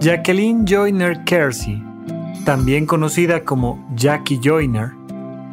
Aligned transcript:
Jacqueline 0.00 0.64
Joyner 0.66 1.24
Kersey, 1.24 1.84
también 2.46 2.86
conocida 2.86 3.44
como 3.44 3.86
Jackie 3.94 4.40
Joyner, 4.42 4.92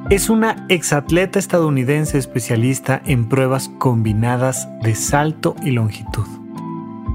es 0.10 0.30
una 0.30 0.66
exatleta 0.70 1.38
estadounidense 1.38 2.18
especialista 2.18 3.02
en 3.06 3.28
pruebas 3.28 3.70
combinadas 3.78 4.70
de 4.82 4.96
salto 4.96 5.58
y 5.62 5.72
longitud. 5.72 6.26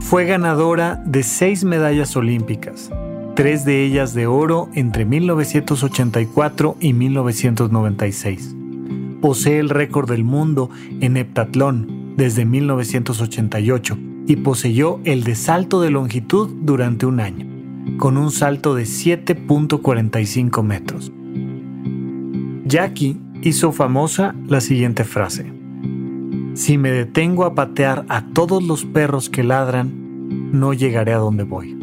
Fue 0.01 0.27
ganadora 0.27 1.03
de 1.07 1.23
seis 1.23 1.65
medallas 1.65 2.17
olímpicas, 2.17 2.91
tres 3.35 3.65
de 3.65 3.83
ellas 3.83 4.13
de 4.13 4.27
oro 4.27 4.69
entre 4.75 5.07
1984 5.07 6.77
y 6.81 6.93
1996. 6.93 8.55
Posee 9.23 9.59
el 9.59 9.71
récord 9.71 10.07
del 10.07 10.25
mundo 10.25 10.69
en 11.01 11.17
heptatlón 11.17 12.15
desde 12.19 12.45
1988 12.45 14.12
y 14.27 14.37
poseyó 14.37 15.01
el 15.05 15.25
de 15.25 15.35
salto 15.35 15.81
de 15.81 15.91
longitud 15.91 16.51
durante 16.63 17.07
un 17.07 17.21
año, 17.21 17.47
con 17.99 18.17
un 18.17 18.31
salto 18.31 18.75
de 18.75 18.85
7.45 18.85 20.63
metros. 20.63 21.13
Jackie 22.65 23.19
hizo 23.43 23.73
famosa 23.73 24.35
la 24.47 24.61
siguiente 24.61 25.05
frase. 25.05 25.53
Si 26.55 26.79
me 26.79 26.91
detengo 26.91 27.45
a 27.45 27.55
patear 27.55 28.05
a 28.09 28.27
todos 28.27 28.63
los 28.63 28.85
perros 28.85 29.29
que 29.29 29.43
ladran, 29.43 29.91
no 30.53 30.73
llegaré 30.73 31.13
a 31.13 31.19
donde 31.19 31.45
voy. 31.45 31.79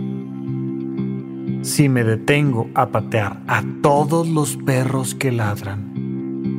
Si 1.62 1.90
me 1.90 2.03
detengo 2.03 2.69
a 2.74 2.90
patear 2.90 3.42
a 3.47 3.63
todos 3.81 4.28
los 4.30 4.56
perros 4.56 5.13
que 5.13 5.31
ladran, 5.31 5.92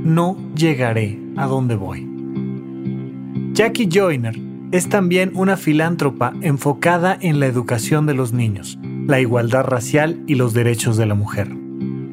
no 0.04 0.36
llegaré 0.54 1.18
a 1.36 1.46
donde 1.46 1.74
voy. 1.76 2.06
Jackie 3.52 3.88
Joyner 3.90 4.49
es 4.72 4.88
también 4.88 5.32
una 5.34 5.56
filántropa 5.56 6.32
enfocada 6.42 7.16
en 7.20 7.40
la 7.40 7.46
educación 7.46 8.06
de 8.06 8.14
los 8.14 8.32
niños, 8.32 8.78
la 9.06 9.20
igualdad 9.20 9.64
racial 9.64 10.22
y 10.26 10.36
los 10.36 10.54
derechos 10.54 10.96
de 10.96 11.06
la 11.06 11.14
mujer. 11.14 11.48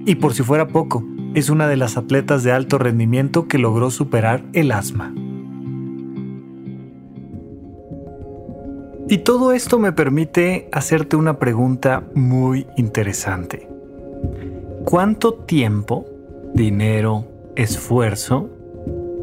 Y 0.06 0.16
por 0.16 0.34
si 0.34 0.42
fuera 0.42 0.68
poco, 0.68 1.04
es 1.36 1.50
una 1.50 1.68
de 1.68 1.78
las 1.78 1.98
atletas 1.98 2.44
de 2.44 2.52
alto 2.52 2.80
rendimiento 2.80 3.48
que 3.48 3.60
logró 3.60 3.92
superar 3.92 4.44
el 4.54 4.72
asma. 4.72 5.14
Y 9.10 9.20
todo 9.20 9.54
esto 9.54 9.80
me 9.80 9.92
permite 9.94 10.68
hacerte 10.72 11.16
una 11.16 11.38
pregunta 11.38 12.04
muy 12.16 12.66
interesante. 12.76 13.70
¿Cuánto 14.84 15.34
tiempo, 15.34 16.06
dinero, 16.54 17.26
esfuerzo 17.56 18.50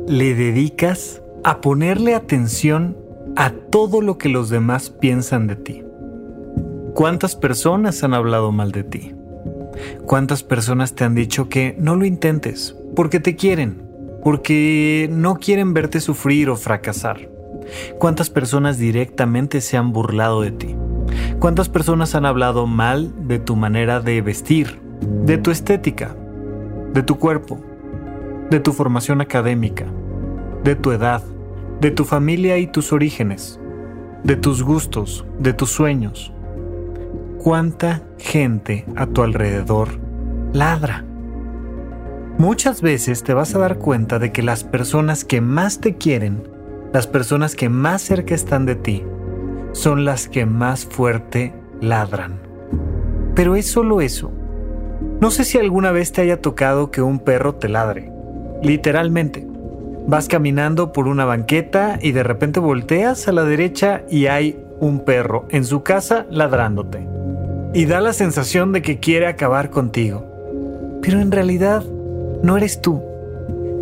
le 0.07 0.35
dedicas 0.35 1.21
a 1.43 1.61
ponerle 1.61 2.15
atención 2.15 2.97
a 3.37 3.51
todo 3.51 4.01
lo 4.01 4.19
que 4.19 4.29
los 4.29 4.49
demás 4.49 4.91
piensan 4.91 5.47
de 5.47 5.57
ti. 5.57 5.83
¿Cuántas 6.95 7.35
personas 7.35 8.05
han 8.05 8.15
hablado 8.15 8.53
mal 8.53 8.71
de 8.71 8.85
ti? 8.85 9.15
¿Cuántas 10.07 10.43
personas 10.45 10.95
te 10.95 11.05
han 11.05 11.15
dicho 11.15 11.49
que 11.49 11.75
no 11.79 11.97
lo 11.97 12.05
intentes 12.05 12.77
porque 12.95 13.19
te 13.19 13.35
quieren, 13.35 13.83
porque 14.23 15.09
no 15.11 15.37
quieren 15.37 15.75
verte 15.75 16.01
sufrir 16.01 16.51
o 16.51 16.57
fracasar? 16.57 17.29
¿Cuántas 17.99 18.31
personas 18.31 18.79
directamente 18.79 19.61
se 19.61 19.77
han 19.77 19.93
burlado 19.93 20.43
de 20.43 20.53
ti? 20.53 20.77
¿Cuántas 21.41 21.69
personas 21.69 22.15
han 22.15 22.27
hablado 22.27 22.67
mal 22.67 23.13
de 23.27 23.39
tu 23.41 23.57
manera 23.57 24.01
de 24.01 24.23
vestir, 24.23 24.81
de 25.25 25.39
tu 25.39 25.51
estética, 25.51 26.15
de 26.93 27.03
tu 27.03 27.19
cuerpo, 27.19 27.61
de 28.51 28.61
tu 28.61 28.73
formación 28.73 29.21
académica, 29.21 29.87
de 30.63 30.77
tu 30.77 30.93
edad, 30.93 31.23
de 31.85 31.91
tu 31.91 32.07
familia 32.07 32.57
y 32.57 32.67
tus 32.67 32.95
orígenes, 32.95 33.61
de 34.23 34.37
tus 34.37 34.63
gustos, 34.63 35.27
de 35.39 35.53
tus 35.53 35.69
sueños. 35.69 36.33
¿Cuánta 37.37 38.01
gente 38.17 38.87
a 38.97 39.05
tu 39.05 39.23
alrededor 39.23 39.99
ladra? 40.55 41.05
Muchas 42.39 42.81
veces 42.81 43.23
te 43.23 43.35
vas 43.35 43.55
a 43.55 43.59
dar 43.59 43.77
cuenta 43.77 44.19
de 44.19 44.33
que 44.33 44.43
las 44.43 44.65
personas 44.65 45.27
que 45.27 45.43
más 45.43 45.83
te 45.83 45.97
quieren, 45.99 46.49
las 46.95 47.07
personas 47.07 47.55
que 47.55 47.69
más 47.69 48.01
cerca 48.01 48.35
están 48.35 48.65
de 48.65 48.77
ti, 48.77 49.05
son 49.73 50.07
las 50.07 50.27
que 50.27 50.47
más 50.47 50.87
fuerte 50.87 51.53
ladran. 51.83 52.41
Pero 53.35 53.57
es 53.57 53.67
solo 53.67 54.01
eso. 54.01 54.33
No 55.21 55.31
sé 55.31 55.45
si 55.45 55.59
alguna 55.59 55.93
vez 55.93 56.13
te 56.13 56.23
haya 56.23 56.41
tocado 56.41 56.91
que 56.91 57.03
un 57.03 57.19
perro 57.19 57.57
te 57.57 57.69
ladre, 57.69 58.11
literalmente. 58.63 59.54
Vas 60.07 60.29
caminando 60.29 60.93
por 60.93 61.09
una 61.09 61.25
banqueta 61.25 61.99
y 62.01 62.13
de 62.13 62.23
repente 62.23 62.61
volteas 62.61 63.27
a 63.27 63.33
la 63.33 63.45
derecha 63.45 64.03
y 64.11 64.27
hay 64.27 64.63
un 64.79 65.01
perro 65.01 65.47
en 65.49 65.65
su 65.65 65.83
casa 65.83 66.27
ladrándote. 66.31 67.07
Y 67.73 67.87
da 67.87 68.01
la 68.01 68.13
sensación 68.13 68.73
de 68.73 68.83
que 68.83 69.01
quiere 69.01 69.27
acabar 69.27 69.71
contigo. 69.71 70.27
Pero 71.01 71.21
en 71.21 71.33
realidad 71.33 71.83
no 72.43 72.57
eres 72.57 72.83
tú. 72.83 73.03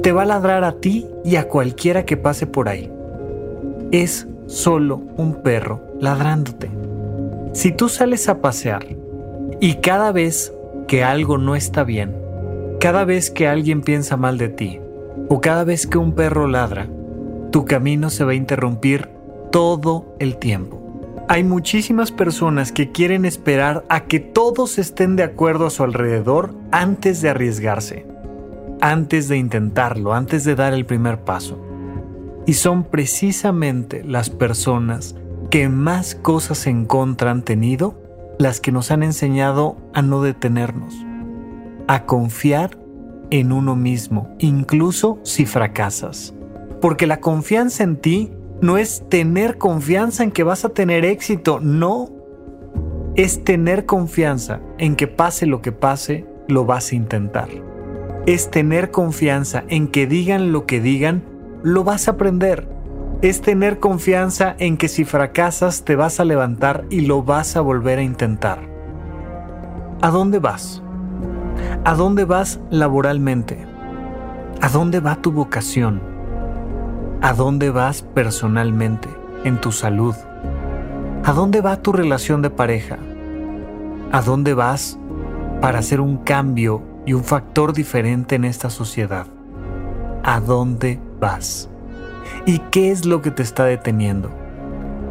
Te 0.02 0.12
va 0.12 0.22
a 0.22 0.26
ladrar 0.26 0.62
a 0.64 0.72
ti 0.72 1.08
y 1.24 1.36
a 1.36 1.48
cualquiera 1.48 2.04
que 2.04 2.16
pase 2.16 2.46
por 2.46 2.68
ahí. 2.68 2.90
Es 3.90 4.28
solo 4.46 5.02
un 5.16 5.42
perro 5.42 5.80
ladrándote. 6.00 6.70
Si 7.52 7.72
tú 7.72 7.88
sales 7.88 8.28
a 8.28 8.40
pasear 8.40 8.86
y 9.60 9.74
cada 9.76 10.12
vez 10.12 10.52
que 10.86 11.02
algo 11.02 11.36
no 11.36 11.56
está 11.56 11.84
bien, 11.84 12.14
cada 12.80 13.04
vez 13.04 13.30
que 13.30 13.46
alguien 13.46 13.82
piensa 13.82 14.16
mal 14.16 14.38
de 14.38 14.48
ti, 14.48 14.81
o 15.34 15.40
cada 15.40 15.64
vez 15.64 15.86
que 15.86 15.96
un 15.96 16.12
perro 16.12 16.46
ladra, 16.46 16.90
tu 17.52 17.64
camino 17.64 18.10
se 18.10 18.22
va 18.22 18.32
a 18.32 18.34
interrumpir 18.34 19.08
todo 19.50 20.14
el 20.18 20.36
tiempo. 20.36 21.24
Hay 21.26 21.42
muchísimas 21.42 22.12
personas 22.12 22.70
que 22.70 22.92
quieren 22.92 23.24
esperar 23.24 23.82
a 23.88 24.04
que 24.04 24.20
todos 24.20 24.78
estén 24.78 25.16
de 25.16 25.22
acuerdo 25.22 25.64
a 25.64 25.70
su 25.70 25.84
alrededor 25.84 26.54
antes 26.70 27.22
de 27.22 27.30
arriesgarse, 27.30 28.04
antes 28.82 29.28
de 29.28 29.38
intentarlo, 29.38 30.12
antes 30.12 30.44
de 30.44 30.54
dar 30.54 30.74
el 30.74 30.84
primer 30.84 31.20
paso. 31.20 31.58
Y 32.44 32.52
son 32.52 32.84
precisamente 32.84 34.04
las 34.04 34.28
personas 34.28 35.14
que 35.48 35.70
más 35.70 36.14
cosas 36.14 36.66
en 36.66 36.84
contra 36.84 37.30
han 37.30 37.40
tenido 37.40 37.94
las 38.38 38.60
que 38.60 38.70
nos 38.70 38.90
han 38.90 39.02
enseñado 39.02 39.78
a 39.94 40.02
no 40.02 40.20
detenernos, 40.20 40.94
a 41.88 42.04
confiar 42.04 42.81
en 43.32 43.50
uno 43.50 43.74
mismo, 43.74 44.28
incluso 44.38 45.18
si 45.22 45.46
fracasas. 45.46 46.34
Porque 46.82 47.06
la 47.06 47.18
confianza 47.18 47.82
en 47.82 47.96
ti 47.96 48.30
no 48.60 48.76
es 48.76 49.08
tener 49.08 49.56
confianza 49.56 50.22
en 50.22 50.30
que 50.30 50.44
vas 50.44 50.64
a 50.66 50.68
tener 50.68 51.04
éxito, 51.06 51.58
no. 51.58 52.10
Es 53.16 53.42
tener 53.42 53.86
confianza 53.86 54.60
en 54.78 54.96
que 54.96 55.08
pase 55.08 55.46
lo 55.46 55.62
que 55.62 55.72
pase, 55.72 56.26
lo 56.46 56.66
vas 56.66 56.92
a 56.92 56.94
intentar. 56.94 57.48
es 58.26 58.50
tener 58.50 58.90
confianza 58.90 59.64
en 59.68 59.88
que 59.88 60.06
digan 60.06 60.52
lo 60.52 60.64
que 60.64 60.80
digan, 60.80 61.24
lo 61.62 61.84
vas 61.84 62.06
a 62.06 62.12
aprender. 62.12 62.68
Es 63.20 63.40
tener 63.40 63.78
confianza 63.80 64.54
en 64.58 64.76
que 64.76 64.88
si 64.88 65.04
fracasas 65.04 65.84
te 65.84 65.96
vas 65.96 66.20
a 66.20 66.24
levantar 66.24 66.84
y 66.90 67.00
lo 67.02 67.22
vas 67.22 67.56
a 67.56 67.60
volver 67.60 67.98
a 67.98 68.02
intentar. 68.02 68.60
¿A 70.00 70.10
dónde 70.10 70.38
vas? 70.38 70.81
¿A 71.84 71.96
dónde 71.96 72.24
vas 72.24 72.60
laboralmente? 72.70 73.66
¿A 74.60 74.68
dónde 74.68 75.00
va 75.00 75.16
tu 75.16 75.32
vocación? 75.32 76.00
¿A 77.20 77.32
dónde 77.32 77.70
vas 77.70 78.02
personalmente, 78.02 79.08
en 79.42 79.60
tu 79.60 79.72
salud? 79.72 80.14
¿A 81.24 81.32
dónde 81.32 81.60
va 81.60 81.82
tu 81.82 81.92
relación 81.92 82.40
de 82.40 82.50
pareja? 82.50 82.98
¿A 84.12 84.22
dónde 84.22 84.54
vas 84.54 84.96
para 85.60 85.80
hacer 85.80 86.00
un 86.00 86.18
cambio 86.18 86.84
y 87.04 87.14
un 87.14 87.24
factor 87.24 87.72
diferente 87.72 88.36
en 88.36 88.44
esta 88.44 88.70
sociedad? 88.70 89.26
¿A 90.22 90.38
dónde 90.38 91.00
vas? 91.18 91.68
¿Y 92.46 92.60
qué 92.70 92.92
es 92.92 93.06
lo 93.06 93.22
que 93.22 93.32
te 93.32 93.42
está 93.42 93.64
deteniendo? 93.64 94.30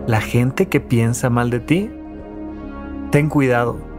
¿La 0.07 0.21
gente 0.21 0.69
que 0.69 0.79
piensa 0.79 1.29
mal 1.29 1.49
de 1.49 1.59
ti? 1.59 1.91
Ten 3.11 3.27
cuidado, 3.27 3.90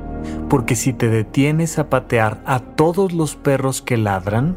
porque 0.49 0.77
si 0.77 0.93
te 0.93 1.09
detienes 1.09 1.79
a 1.79 1.89
patear 1.89 2.43
a 2.47 2.61
todos 2.61 3.13
los 3.13 3.37
perros 3.37 3.83
que 3.83 3.97
ladran, 3.97 4.57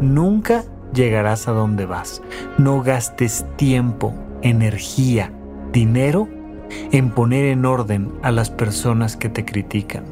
nunca 0.00 0.64
llegarás 0.92 1.48
a 1.48 1.52
donde 1.52 1.86
vas. 1.86 2.22
No 2.58 2.82
gastes 2.82 3.46
tiempo, 3.56 4.14
energía, 4.42 5.32
dinero 5.72 6.28
en 6.90 7.10
poner 7.10 7.46
en 7.46 7.64
orden 7.64 8.12
a 8.22 8.30
las 8.30 8.50
personas 8.50 9.16
que 9.16 9.28
te 9.28 9.44
critican. 9.44 10.04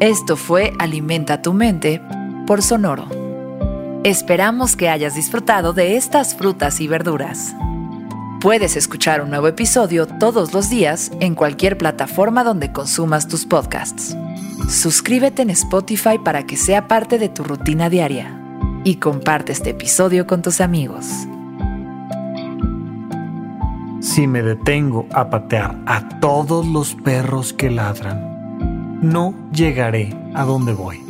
Esto 0.00 0.36
fue 0.36 0.72
Alimenta 0.78 1.42
tu 1.42 1.52
mente 1.52 2.00
por 2.46 2.62
Sonoro. 2.62 3.19
Esperamos 4.04 4.76
que 4.76 4.88
hayas 4.88 5.14
disfrutado 5.14 5.74
de 5.74 5.98
estas 5.98 6.34
frutas 6.34 6.80
y 6.80 6.88
verduras. 6.88 7.54
Puedes 8.40 8.74
escuchar 8.76 9.20
un 9.20 9.28
nuevo 9.28 9.46
episodio 9.46 10.06
todos 10.06 10.54
los 10.54 10.70
días 10.70 11.12
en 11.20 11.34
cualquier 11.34 11.76
plataforma 11.76 12.42
donde 12.42 12.72
consumas 12.72 13.28
tus 13.28 13.44
podcasts. 13.44 14.16
Suscríbete 14.70 15.42
en 15.42 15.50
Spotify 15.50 16.18
para 16.18 16.46
que 16.46 16.56
sea 16.56 16.88
parte 16.88 17.18
de 17.18 17.28
tu 17.28 17.44
rutina 17.44 17.90
diaria 17.90 18.40
y 18.84 18.96
comparte 18.96 19.52
este 19.52 19.70
episodio 19.70 20.26
con 20.26 20.40
tus 20.40 20.62
amigos. 20.62 21.04
Si 24.00 24.26
me 24.26 24.40
detengo 24.40 25.06
a 25.12 25.28
patear 25.28 25.78
a 25.84 26.08
todos 26.20 26.66
los 26.66 26.94
perros 26.94 27.52
que 27.52 27.68
ladran, 27.68 28.98
no 29.02 29.34
llegaré 29.52 30.16
a 30.34 30.44
donde 30.44 30.72
voy. 30.72 31.09